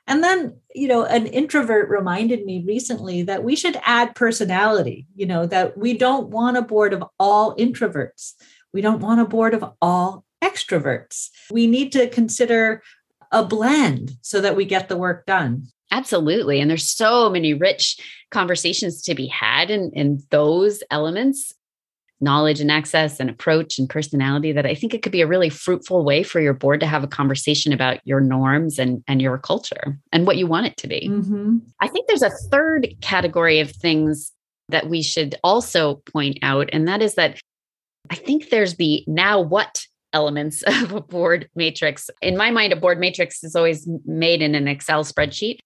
and 0.10 0.22
then 0.24 0.60
you 0.76 0.90
know 0.90 1.06
an 1.06 1.28
introvert 1.28 1.88
reminded 1.90 2.46
me 2.46 2.66
recently 2.68 3.22
that 3.22 3.44
we 3.44 3.56
should 3.56 3.80
add 3.84 4.16
personality 4.16 5.08
you 5.16 5.26
know 5.26 5.46
that 5.46 5.78
we 5.78 5.98
don't 5.98 6.28
want 6.28 6.58
a 6.58 6.62
board 6.62 6.92
of 6.94 7.04
all 7.20 7.56
introverts. 7.56 8.34
We 8.74 8.82
don't 8.82 9.00
want 9.00 9.22
a 9.22 9.26
board 9.26 9.54
of 9.54 9.64
all 9.82 10.26
extroverts. 10.44 11.30
We 11.52 11.68
need 11.68 11.92
to 11.94 12.10
consider 12.10 12.84
a 13.32 13.44
blend 13.44 14.12
so 14.22 14.42
that 14.42 14.56
we 14.56 14.66
get 14.66 14.90
the 14.90 14.98
work 14.98 15.26
done. 15.26 15.68
Absolutely. 15.92 16.60
And 16.60 16.70
there's 16.70 16.90
so 16.90 17.30
many 17.30 17.54
rich 17.54 18.00
conversations 18.32 19.02
to 19.04 19.16
be 19.16 19.28
had 19.28 19.72
in, 19.72 19.92
in 19.94 20.22
those 20.30 20.84
elements 20.92 21.54
knowledge 22.22 22.60
and 22.60 22.72
access 22.72 23.20
and 23.20 23.30
approach 23.30 23.80
and 23.80 23.90
personality 23.90 24.52
that 24.52 24.66
I 24.66 24.76
think 24.76 24.94
it 24.94 25.02
could 25.02 25.12
be 25.12 25.22
a 25.22 25.28
really 25.28 25.50
fruitful 25.50 26.04
way 26.04 26.24
for 26.24 26.42
your 26.42 26.54
board 26.54 26.80
to 26.82 26.86
have 26.86 27.04
a 27.04 27.08
conversation 27.08 27.72
about 27.72 28.06
your 28.06 28.20
norms 28.20 28.78
and, 28.78 29.04
and 29.08 29.22
your 29.22 29.38
culture 29.38 29.98
and 30.12 30.28
what 30.28 30.38
you 30.38 30.46
want 30.46 30.68
it 30.68 30.78
to 30.78 30.88
be. 30.88 31.08
Mm-hmm. 31.10 31.58
I 31.80 31.88
think 31.88 32.08
there's 32.08 32.22
a 32.22 32.32
third 32.52 32.90
category 33.02 33.60
of 33.60 33.72
things 33.72 34.32
that 34.68 34.90
we 34.90 35.02
should 35.02 35.36
also 35.44 35.96
point 36.12 36.40
out, 36.42 36.70
and 36.74 36.88
that 36.88 37.02
is 37.02 37.16
that 37.16 37.40
I 38.10 38.16
think 38.16 38.50
there's 38.50 38.76
the 38.76 39.04
now 39.08 39.40
what 39.40 39.86
elements 40.14 40.62
of 40.68 40.94
a 40.94 41.02
board 41.02 41.50
matrix. 41.56 42.10
In 42.22 42.38
my 42.38 42.52
mind, 42.52 42.74
a 42.74 42.76
board 42.76 43.00
matrix 43.00 43.44
is 43.44 43.56
always 43.56 43.88
made 44.06 44.42
in 44.42 44.56
an 44.56 44.68
Excel 44.68 45.04
spreadsheet. 45.04 45.60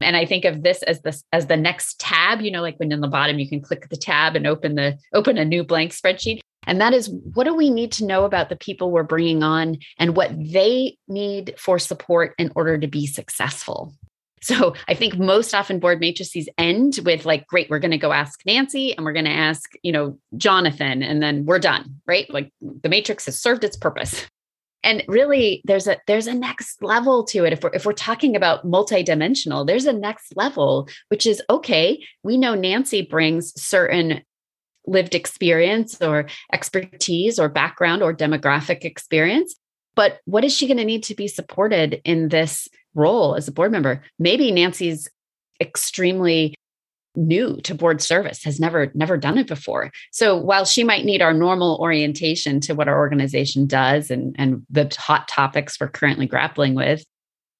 And 0.00 0.16
I 0.16 0.26
think 0.26 0.44
of 0.44 0.62
this 0.62 0.82
as 0.82 1.02
the 1.02 1.20
as 1.32 1.46
the 1.46 1.56
next 1.56 1.98
tab, 1.98 2.40
you 2.40 2.50
know, 2.50 2.62
like 2.62 2.78
when 2.78 2.92
in 2.92 3.00
the 3.00 3.08
bottom 3.08 3.38
you 3.38 3.48
can 3.48 3.60
click 3.60 3.88
the 3.88 3.96
tab 3.96 4.36
and 4.36 4.46
open 4.46 4.74
the 4.74 4.98
open 5.12 5.38
a 5.38 5.44
new 5.44 5.64
blank 5.64 5.92
spreadsheet. 5.92 6.40
And 6.66 6.80
that 6.80 6.92
is 6.92 7.08
what 7.34 7.44
do 7.44 7.54
we 7.54 7.70
need 7.70 7.92
to 7.92 8.04
know 8.04 8.24
about 8.24 8.48
the 8.48 8.56
people 8.56 8.90
we're 8.90 9.02
bringing 9.02 9.42
on 9.42 9.78
and 9.98 10.16
what 10.16 10.30
they 10.36 10.98
need 11.08 11.54
for 11.56 11.78
support 11.78 12.34
in 12.38 12.52
order 12.54 12.78
to 12.78 12.86
be 12.86 13.06
successful. 13.06 13.94
So 14.40 14.74
I 14.86 14.94
think 14.94 15.18
most 15.18 15.52
often 15.52 15.80
board 15.80 15.98
matrices 15.98 16.48
end 16.58 17.00
with 17.04 17.24
like, 17.26 17.46
great, 17.48 17.68
we're 17.68 17.80
going 17.80 17.90
to 17.90 17.98
go 17.98 18.12
ask 18.12 18.40
Nancy 18.46 18.96
and 18.96 19.04
we're 19.04 19.12
going 19.12 19.24
to 19.24 19.32
ask, 19.32 19.72
you 19.82 19.90
know, 19.90 20.16
Jonathan, 20.36 21.02
and 21.02 21.20
then 21.20 21.44
we're 21.44 21.58
done, 21.58 21.96
right? 22.06 22.32
Like 22.32 22.52
the 22.60 22.88
matrix 22.88 23.26
has 23.26 23.36
served 23.36 23.64
its 23.64 23.76
purpose 23.76 24.26
and 24.82 25.02
really 25.08 25.62
there's 25.64 25.86
a 25.86 25.98
there's 26.06 26.26
a 26.26 26.34
next 26.34 26.82
level 26.82 27.24
to 27.24 27.44
it. 27.44 27.52
If 27.52 27.62
we're 27.62 27.74
if 27.74 27.84
we're 27.84 27.92
talking 27.92 28.36
about 28.36 28.64
multidimensional 28.64 29.66
there's 29.66 29.86
a 29.86 29.92
next 29.92 30.36
level 30.36 30.88
which 31.08 31.26
is 31.26 31.42
okay 31.50 32.04
we 32.22 32.36
know 32.36 32.54
nancy 32.54 33.02
brings 33.02 33.60
certain 33.60 34.22
lived 34.86 35.14
experience 35.14 36.00
or 36.00 36.26
expertise 36.52 37.38
or 37.38 37.48
background 37.48 38.02
or 38.02 38.14
demographic 38.14 38.84
experience 38.84 39.54
but 39.98 40.20
what 40.26 40.44
is 40.44 40.54
she 40.54 40.68
going 40.68 40.76
to 40.76 40.84
need 40.84 41.02
to 41.02 41.14
be 41.16 41.26
supported 41.26 42.00
in 42.04 42.28
this 42.28 42.68
role 42.94 43.34
as 43.34 43.48
a 43.48 43.52
board 43.52 43.72
member? 43.72 44.04
Maybe 44.16 44.52
nancy's 44.52 45.08
extremely 45.60 46.54
new 47.18 47.60
to 47.62 47.74
board 47.74 48.00
service 48.00 48.44
has 48.44 48.60
never 48.60 48.90
never 48.94 49.16
done 49.16 49.38
it 49.38 49.46
before. 49.46 49.90
So 50.12 50.36
while 50.36 50.64
she 50.64 50.84
might 50.84 51.04
need 51.04 51.20
our 51.20 51.34
normal 51.34 51.76
orientation 51.80 52.60
to 52.60 52.74
what 52.74 52.88
our 52.88 52.98
organization 52.98 53.66
does 53.66 54.10
and 54.10 54.34
and 54.38 54.64
the 54.70 54.94
hot 54.98 55.28
topics 55.28 55.78
we're 55.80 55.88
currently 55.88 56.26
grappling 56.26 56.74
with 56.74 57.04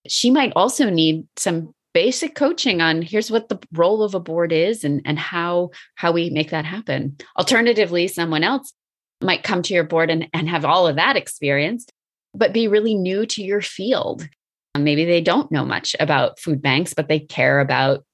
she 0.07 0.31
might 0.31 0.53
also 0.57 0.91
need 0.91 1.27
some 1.37 1.75
basic 1.95 2.35
coaching 2.35 2.81
on 2.81 3.03
here's 3.03 3.31
what 3.31 3.49
the 3.49 3.59
role 3.73 4.03
of 4.03 4.15
a 4.15 4.21
board 4.21 4.53
is 4.53 4.85
and 4.85 5.03
and 5.05 5.19
how 5.19 5.71
how 5.95 6.13
we 6.13 6.31
make 6.31 6.51
that 6.51 6.65
happen. 6.65 7.17
Alternatively 7.37 8.09
someone 8.09 8.45
else 8.45 8.73
might 9.21 9.43
come 9.43 9.63
to 9.63 9.75
your 9.75 9.85
board 9.85 10.11
and, 10.11 10.29
and 10.33 10.49
have 10.49 10.65
all 10.65 10.87
of 10.87 10.97
that 10.97 11.17
experience 11.17 11.87
but 12.35 12.53
be 12.53 12.69
really 12.69 12.95
new 12.95 13.27
to 13.27 13.43
your 13.43 13.61
field. 13.61 14.29
Maybe 14.77 15.05
they 15.05 15.21
don't 15.21 15.51
know 15.51 15.65
much 15.65 15.97
about 15.99 16.39
food 16.39 16.63
banks 16.63 16.95
but 16.95 17.09
they 17.09 17.21
care 17.21 17.61
about 17.61 18.05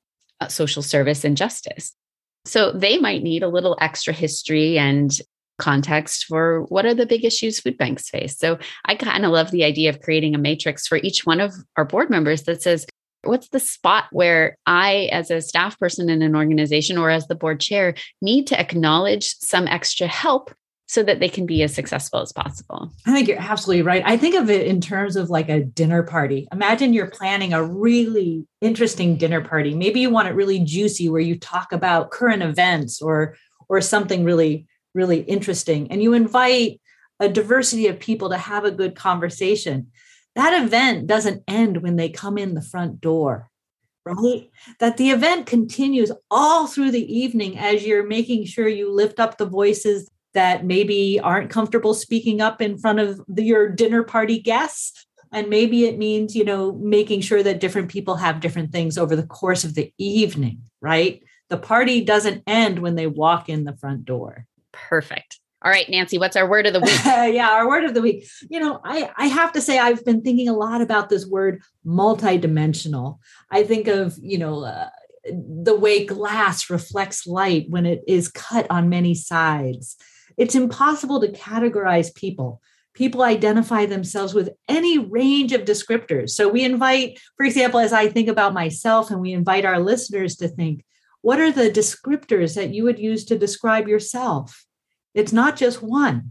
Uh, 0.41 0.49
social 0.49 0.83
service 0.83 1.25
and 1.25 1.37
justice. 1.37 1.95
So 2.45 2.73
they 2.73 2.99
might 2.99 3.23
need 3.23 3.45
a 3.45 3.49
little 3.49 3.79
extra 3.81 4.13
history 4.13 4.77
and 4.77 5.17
context 5.59 6.25
for 6.25 6.63
what 6.65 6.85
are 6.85 6.93
the 6.93 7.07
big 7.07 7.25
issues 7.25 7.61
food 7.61 7.79
banks 7.79 8.11
face. 8.11 8.37
So 8.37 8.59
I 8.85 8.97
kind 8.97 9.25
of 9.25 9.31
love 9.31 9.53
the 9.53 9.63
idea 9.63 9.91
of 9.91 10.01
creating 10.01 10.35
a 10.35 10.39
matrix 10.39 10.89
for 10.89 10.99
each 10.99 11.25
one 11.25 11.41
of 11.41 11.55
our 11.77 11.85
board 11.85 12.11
members 12.11 12.43
that 12.43 12.63
says, 12.63 12.85
what's 13.23 13.49
the 13.51 13.61
spot 13.61 14.07
where 14.11 14.57
I, 14.67 15.09
as 15.13 15.31
a 15.31 15.41
staff 15.41 15.79
person 15.79 16.11
in 16.11 16.21
an 16.21 16.35
organization 16.35 16.99
or 16.99 17.11
as 17.11 17.29
the 17.29 17.37
board 17.37 17.61
chair, 17.61 17.95
need 18.21 18.49
to 18.49 18.59
acknowledge 18.59 19.37
some 19.39 19.69
extra 19.69 20.09
help 20.09 20.53
so 20.95 21.03
that 21.03 21.19
they 21.19 21.29
can 21.29 21.45
be 21.45 21.61
as 21.65 21.75
successful 21.75 22.21
as 22.21 22.33
possible. 22.33 22.89
I 23.05 23.13
think 23.13 23.27
you're 23.27 23.41
absolutely 23.41 23.83
right. 23.83 24.05
I 24.07 24.17
think 24.17 24.37
of 24.37 24.49
it 24.49 24.69
in 24.69 24.81
terms 24.81 25.17
of 25.17 25.29
like 25.29 25.49
a 25.49 25.65
dinner 25.65 26.05
party. 26.05 26.47
Imagine 26.53 26.93
you're 26.93 27.11
planning 27.11 27.53
a 27.53 27.65
really 27.65 28.47
interesting 28.61 29.17
dinner 29.17 29.41
party. 29.41 29.75
Maybe 29.75 29.99
you 29.99 30.11
want 30.11 30.29
it 30.29 30.37
really 30.37 30.61
juicy 30.61 31.09
where 31.09 31.21
you 31.21 31.37
talk 31.37 31.73
about 31.73 32.13
current 32.13 32.45
events 32.45 33.03
or 33.03 33.37
or 33.69 33.81
something 33.81 34.23
really 34.23 34.69
really 34.95 35.23
interesting 35.23 35.91
and 35.91 36.01
you 36.01 36.13
invite 36.13 36.81
a 37.19 37.29
diversity 37.29 37.89
of 37.89 37.99
people 37.99 38.31
to 38.31 38.39
have 38.39 38.65
a 38.65 38.71
good 38.71 38.95
conversation. 38.95 39.89
That 40.37 40.63
event 40.63 41.09
doesn't 41.09 41.43
end 41.49 41.83
when 41.83 41.97
they 41.97 42.09
come 42.09 42.39
in 42.39 42.55
the 42.55 42.63
front 42.63 43.01
door 43.01 43.51
right? 44.07 44.51
That 44.81 44.99
the 44.99 45.11
event 45.11 45.47
continues 45.47 46.13
all 46.31 46.67
through 46.67 46.91
the 46.91 47.19
evening 47.19 47.59
as 47.59 47.87
you're 47.87 48.07
making 48.07 48.45
sure 48.45 48.69
you 48.69 48.93
lift 48.93 49.19
up 49.19 49.39
the 49.39 49.47
voices 49.47 50.11
that 50.35 50.65
maybe 50.65 51.19
aren't 51.21 51.51
comfortable 51.51 51.95
speaking 51.95 52.41
up 52.41 52.61
in 52.61 52.77
front 52.79 52.99
of 52.99 53.21
the, 53.29 53.43
your 53.43 53.69
dinner 53.69 54.03
party 54.03 54.41
guests. 54.41 55.07
And 55.33 55.49
maybe 55.49 55.87
it 55.87 55.99
means 55.99 56.37
you 56.37 56.45
know 56.45 56.73
making 56.73 57.23
sure 57.23 57.43
that 57.43 57.61
different 57.61 57.91
people 57.91 58.17
have 58.17 58.41
different 58.41 58.71
things 58.71 58.97
over 58.99 59.17
the 59.17 59.27
course 59.27 59.65
of 59.65 59.75
the 59.75 59.93
evening 59.99 60.61
right? 60.85 61.23
The 61.49 61.57
party 61.57 62.05
doesn't 62.05 62.43
end 62.47 62.81
when 62.81 62.95
they 62.95 63.07
walk 63.07 63.49
in 63.49 63.65
the 63.65 63.77
front 63.77 64.05
door. 64.05 64.47
Perfect. 64.71 65.41
All 65.65 65.71
right 65.71 65.89
nancy 65.89 66.19
what's 66.19 66.37
our 66.37 66.49
word 66.49 66.67
of 66.67 66.75
the 66.75 66.81
week? 66.81 67.01
Yeah 67.35 67.49
our 67.49 67.67
word 67.67 67.85
of 67.85 67.95
the 67.95 68.03
week. 68.03 68.29
You 68.51 68.61
know 68.61 68.81
i 68.85 69.11
i 69.17 69.27
have 69.27 69.53
to 69.53 69.63
say 69.63 69.79
i've 69.79 70.05
been 70.05 70.21
thinking 70.21 70.49
a 70.49 70.53
lot 70.53 70.83
about 70.83 71.09
this 71.09 71.27
word 71.27 71.63
multidimensional. 71.87 73.19
I 73.51 73.65
think 73.65 73.89
of 73.89 74.19
you 74.21 74.37
know 74.37 74.65
uh, 74.65 74.91
the 75.33 75.75
way 75.75 76.05
glass 76.05 76.69
reflects 76.69 77.27
light 77.27 77.65
when 77.71 77.87
it 77.87 78.03
is 78.07 78.29
cut 78.29 78.67
on 78.69 78.91
many 78.91 79.15
sides 79.15 79.97
it's 80.37 80.55
impossible 80.55 81.21
to 81.21 81.29
categorize 81.29 82.15
people. 82.15 82.61
People 82.95 83.23
identify 83.23 83.87
themselves 83.87 84.35
with 84.35 84.51
any 84.69 84.99
range 84.99 85.53
of 85.53 85.63
descriptors. 85.63 86.31
So 86.31 86.49
we 86.49 86.65
invite, 86.65 87.19
for 87.37 87.45
example, 87.45 87.81
as 87.81 87.93
I 87.93 88.09
think 88.09 88.29
about 88.29 88.55
myself, 88.55 89.11
and 89.11 89.21
we 89.21 89.33
invite 89.33 89.65
our 89.65 89.81
listeners 89.81 90.37
to 90.37 90.49
think, 90.49 90.85
what 91.21 91.41
are 91.41 91.51
the 91.51 91.71
descriptors 91.71 92.55
that 92.55 92.73
you 92.75 92.85
would 92.85 92.99
use 92.99 93.25
to 93.25 93.39
describe 93.39 93.89
yourself? 93.89 94.65
It's 95.15 95.33
not 95.33 95.57
just 95.57 95.83
one. 95.83 96.31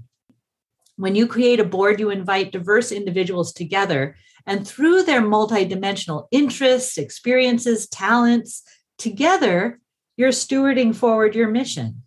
When 0.95 1.15
you 1.15 1.27
create 1.27 1.60
a 1.60 1.65
board, 1.65 2.00
you 2.00 2.12
invite 2.12 2.51
diverse 2.51 2.91
individuals 2.91 3.51
together, 3.51 4.15
and 4.45 4.67
through 4.67 5.03
their 5.03 5.22
multidimensional 5.22 6.27
interests, 6.31 6.98
experiences, 6.98 7.88
talents, 7.88 8.62
together, 8.98 9.79
you're 10.15 10.29
stewarding 10.29 10.95
forward 10.95 11.33
your 11.33 11.50
mission. 11.50 12.03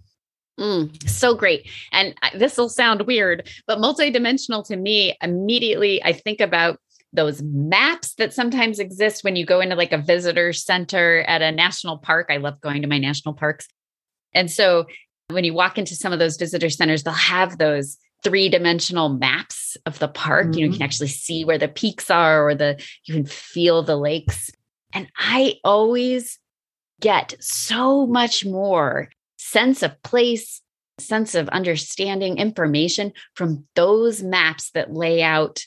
Mm, 0.58 1.08
so 1.08 1.34
great. 1.34 1.68
And 1.92 2.14
this 2.34 2.56
will 2.56 2.68
sound 2.68 3.02
weird, 3.02 3.48
but 3.66 3.78
multidimensional 3.78 4.66
to 4.66 4.76
me, 4.76 5.16
immediately 5.20 6.02
I 6.02 6.12
think 6.12 6.40
about 6.40 6.78
those 7.12 7.42
maps 7.42 8.14
that 8.14 8.32
sometimes 8.32 8.78
exist 8.78 9.24
when 9.24 9.36
you 9.36 9.44
go 9.44 9.60
into 9.60 9.76
like 9.76 9.92
a 9.92 9.98
visitor 9.98 10.52
center 10.52 11.20
at 11.22 11.42
a 11.42 11.52
national 11.52 11.98
park. 11.98 12.28
I 12.30 12.38
love 12.38 12.60
going 12.60 12.82
to 12.82 12.88
my 12.88 12.98
national 12.98 13.34
parks. 13.34 13.68
And 14.34 14.50
so 14.50 14.86
when 15.28 15.44
you 15.44 15.54
walk 15.54 15.78
into 15.78 15.94
some 15.94 16.12
of 16.12 16.18
those 16.18 16.36
visitor 16.36 16.70
centers, 16.70 17.02
they'll 17.02 17.14
have 17.14 17.58
those 17.58 17.96
three 18.22 18.48
dimensional 18.48 19.08
maps 19.08 19.76
of 19.86 19.98
the 19.98 20.08
park. 20.08 20.48
Mm-hmm. 20.48 20.54
You 20.54 20.60
know, 20.60 20.64
you 20.64 20.70
can 20.70 20.74
mm-hmm. 20.76 20.84
actually 20.84 21.08
see 21.08 21.44
where 21.44 21.58
the 21.58 21.68
peaks 21.68 22.10
are 22.10 22.48
or 22.48 22.54
the, 22.54 22.82
you 23.04 23.14
can 23.14 23.26
feel 23.26 23.82
the 23.82 23.96
lakes. 23.96 24.50
And 24.92 25.08
I 25.18 25.54
always 25.64 26.38
get 27.00 27.34
so 27.40 28.06
much 28.06 28.44
more 28.44 29.10
sense 29.36 29.82
of 29.82 30.02
place, 30.02 30.60
sense 30.98 31.34
of 31.34 31.48
understanding 31.50 32.38
information 32.38 33.12
from 33.34 33.66
those 33.74 34.22
maps 34.22 34.70
that 34.70 34.92
lay 34.92 35.22
out 35.22 35.64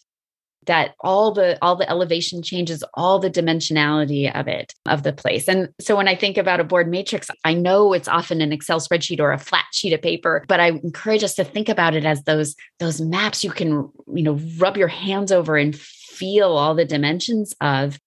that 0.69 0.93
all 0.99 1.31
the 1.31 1.57
all 1.63 1.75
the 1.75 1.89
elevation 1.89 2.43
changes 2.43 2.83
all 2.93 3.17
the 3.17 3.29
dimensionality 3.29 4.31
of 4.39 4.47
it 4.47 4.75
of 4.85 5.01
the 5.01 5.11
place. 5.11 5.47
And 5.47 5.69
so 5.79 5.95
when 5.95 6.07
i 6.07 6.15
think 6.15 6.37
about 6.37 6.59
a 6.59 6.63
board 6.63 6.87
matrix 6.87 7.27
i 7.43 7.53
know 7.53 7.93
it's 7.93 8.07
often 8.07 8.39
an 8.39 8.51
excel 8.51 8.79
spreadsheet 8.79 9.19
or 9.19 9.31
a 9.31 9.39
flat 9.39 9.65
sheet 9.71 9.93
of 9.93 10.01
paper 10.01 10.45
but 10.47 10.59
i 10.59 10.67
encourage 10.67 11.23
us 11.23 11.33
to 11.35 11.43
think 11.43 11.69
about 11.69 11.95
it 11.95 12.05
as 12.05 12.23
those 12.23 12.55
those 12.79 13.01
maps 13.01 13.43
you 13.43 13.49
can 13.49 13.89
you 14.13 14.23
know 14.23 14.39
rub 14.57 14.77
your 14.77 14.87
hands 14.87 15.31
over 15.31 15.57
and 15.57 15.75
feel 15.75 16.49
all 16.49 16.75
the 16.75 16.85
dimensions 16.85 17.55
of 17.61 17.99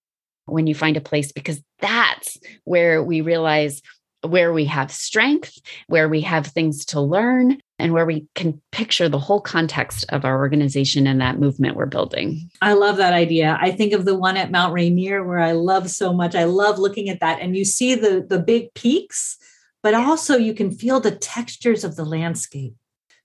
when 0.47 0.67
you 0.67 0.75
find 0.75 0.97
a 0.97 1.01
place 1.01 1.33
because 1.33 1.61
that's 1.81 2.39
where 2.65 3.03
we 3.03 3.23
realize 3.23 3.83
where 4.23 4.53
we 4.53 4.65
have 4.67 4.91
strength, 4.93 5.61
where 5.87 6.09
we 6.09 6.21
have 6.23 6.47
things 6.47 6.85
to 6.87 7.01
learn, 7.01 7.61
and 7.79 7.93
where 7.93 8.07
we 8.07 8.27
can 8.35 8.61
picture 8.71 9.09
the 9.09 9.19
whole 9.19 9.41
context 9.41 10.05
of 10.11 10.25
our 10.25 10.39
organization 10.39 11.07
and 11.07 11.21
that 11.21 11.41
movement 11.41 11.77
we're 11.77 11.87
building. 11.87 12.49
I 12.61 12.75
love 12.75 12.97
that 12.99 13.13
idea. 13.13 13.59
I 13.61 13.73
think 13.73 13.93
of 13.93 14.05
the 14.05 14.15
one 14.15 14.37
at 14.37 14.53
Mount 14.53 14.73
Rainier 14.73 15.25
where 15.25 15.41
I 15.41 15.53
love 15.53 15.91
so 15.91 16.13
much. 16.13 16.37
I 16.37 16.45
love 16.45 16.79
looking 16.79 17.09
at 17.09 17.21
that 17.21 17.41
and 17.41 17.57
you 17.57 17.65
see 17.65 17.97
the 17.97 18.25
the 18.29 18.39
big 18.39 18.73
peaks, 18.75 19.37
but 19.83 19.95
also 19.95 20.37
you 20.37 20.55
can 20.55 20.71
feel 20.71 21.01
the 21.01 21.11
textures 21.11 21.83
of 21.83 21.97
the 21.97 22.05
landscape. 22.05 22.75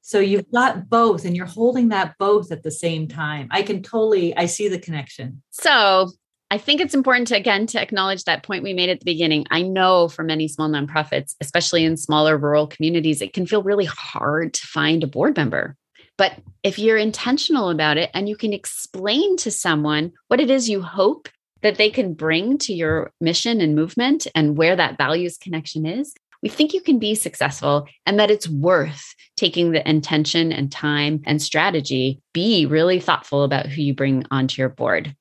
So 0.02 0.20
you've 0.20 0.50
got 0.52 0.90
both 0.90 1.26
and 1.26 1.36
you're 1.36 1.46
holding 1.46 1.90
that 1.90 2.16
both 2.18 2.52
at 2.52 2.64
the 2.64 2.72
same 2.72 3.08
time. 3.08 3.50
I 3.52 3.62
can 3.62 3.84
totally 3.84 4.36
I 4.36 4.48
see 4.48 4.70
the 4.70 4.80
connection. 4.80 5.44
So, 5.52 6.12
I 6.50 6.58
think 6.58 6.80
it's 6.80 6.94
important 6.94 7.28
to 7.28 7.36
again 7.36 7.68
to 7.68 7.82
acknowledge 7.82 8.24
that 8.24 8.44
point 8.44 8.64
we 8.64 8.74
made 8.74 8.90
at 8.90 9.00
the 9.00 9.06
beginning. 9.06 9.46
I 9.52 9.64
know 9.64 10.08
for 10.08 10.24
many 10.24 10.48
small 10.48 10.70
nonprofits, 10.70 11.36
especially 11.42 11.84
in 11.84 11.98
smaller 11.98 12.38
rural 12.38 12.68
communities, 12.68 13.22
it 13.22 13.34
can 13.34 13.46
feel 13.46 13.64
really 13.64 13.86
hard 13.86 14.54
to 14.54 14.68
find 14.68 15.04
a 15.04 15.08
board 15.08 15.36
member. 15.36 15.76
But 16.18 16.40
if 16.64 16.80
you're 16.80 16.98
intentional 16.98 17.70
about 17.70 17.98
it 17.98 18.10
and 18.14 18.30
you 18.30 18.38
can 18.38 18.54
explain 18.54 19.36
to 19.38 19.52
someone 19.52 20.14
what 20.30 20.40
it 20.40 20.50
is 20.50 20.70
you 20.70 20.82
hope 20.82 21.28
that 21.64 21.76
they 21.76 21.90
can 21.90 22.14
bring 22.14 22.58
to 22.60 22.74
your 22.74 23.12
mission 23.20 23.60
and 23.60 23.76
movement 23.76 24.26
and 24.34 24.58
where 24.58 24.76
that 24.76 24.98
values 24.98 25.38
connection 25.38 25.86
is, 25.86 26.14
we 26.42 26.50
think 26.50 26.74
you 26.74 26.82
can 26.82 26.98
be 26.98 27.14
successful 27.14 27.88
and 28.06 28.20
that 28.20 28.32
it's 28.32 28.48
worth 28.48 29.14
taking 29.36 29.72
the 29.72 29.88
intention 29.88 30.54
and 30.54 30.72
time 30.72 31.22
and 31.26 31.42
strategy. 31.42 32.22
Be 32.34 32.66
really 32.66 33.02
thoughtful 33.02 33.44
about 33.44 33.66
who 33.66 33.82
you 33.82 33.94
bring 33.94 34.26
onto 34.32 34.62
your 34.62 34.70
board. 34.70 35.16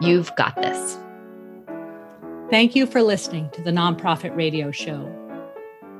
You've 0.00 0.34
got 0.34 0.56
this. 0.56 0.98
Thank 2.50 2.74
you 2.74 2.86
for 2.86 3.00
listening 3.00 3.48
to 3.50 3.62
the 3.62 3.70
Nonprofit 3.70 4.36
Radio 4.36 4.70
Show. 4.70 5.10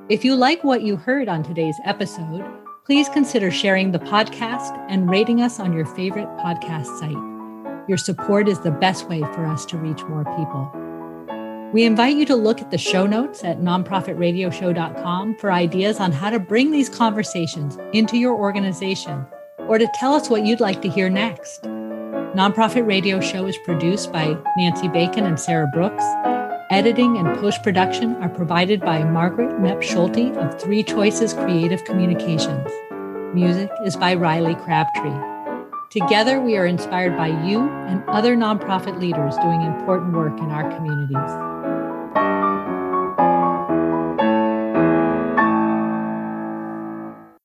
If 0.08 0.24
you 0.24 0.34
like 0.34 0.64
what 0.64 0.82
you 0.82 0.96
heard 0.96 1.28
on 1.28 1.42
today's 1.42 1.78
episode, 1.84 2.44
please 2.84 3.08
consider 3.08 3.50
sharing 3.50 3.92
the 3.92 3.98
podcast 3.98 4.76
and 4.90 5.08
rating 5.08 5.40
us 5.40 5.58
on 5.58 5.72
your 5.72 5.86
favorite 5.86 6.28
podcast 6.38 6.86
site. 6.98 7.88
Your 7.88 7.98
support 7.98 8.48
is 8.48 8.60
the 8.60 8.70
best 8.70 9.08
way 9.08 9.20
for 9.20 9.46
us 9.46 9.64
to 9.66 9.78
reach 9.78 10.02
more 10.04 10.24
people. 10.36 10.70
We 11.74 11.82
invite 11.82 12.14
you 12.14 12.24
to 12.26 12.36
look 12.36 12.60
at 12.60 12.70
the 12.70 12.78
show 12.78 13.04
notes 13.04 13.42
at 13.42 13.58
nonprofitradioshow.com 13.58 15.38
for 15.38 15.50
ideas 15.50 15.98
on 15.98 16.12
how 16.12 16.30
to 16.30 16.38
bring 16.38 16.70
these 16.70 16.88
conversations 16.88 17.76
into 17.92 18.16
your 18.16 18.36
organization 18.36 19.26
or 19.58 19.78
to 19.78 19.88
tell 19.96 20.14
us 20.14 20.30
what 20.30 20.46
you'd 20.46 20.60
like 20.60 20.82
to 20.82 20.88
hear 20.88 21.10
next. 21.10 21.64
Nonprofit 21.64 22.86
Radio 22.86 23.20
Show 23.20 23.46
is 23.46 23.58
produced 23.64 24.12
by 24.12 24.40
Nancy 24.56 24.86
Bacon 24.86 25.26
and 25.26 25.40
Sarah 25.40 25.66
Brooks. 25.74 26.04
Editing 26.70 27.16
and 27.16 27.36
post 27.40 27.60
production 27.64 28.14
are 28.22 28.28
provided 28.28 28.80
by 28.80 29.02
Margaret 29.02 29.50
Knepp 29.58 29.82
Schulte 29.82 30.30
of 30.36 30.60
Three 30.60 30.84
Choices 30.84 31.34
Creative 31.34 31.82
Communications. 31.82 32.70
Music 33.34 33.68
is 33.84 33.96
by 33.96 34.14
Riley 34.14 34.54
Crabtree. 34.54 35.10
Together, 35.90 36.40
we 36.40 36.56
are 36.56 36.66
inspired 36.66 37.16
by 37.16 37.26
you 37.44 37.68
and 37.88 38.04
other 38.04 38.36
nonprofit 38.36 39.00
leaders 39.00 39.36
doing 39.38 39.60
important 39.62 40.12
work 40.14 40.38
in 40.38 40.52
our 40.52 40.70
communities. 40.76 41.53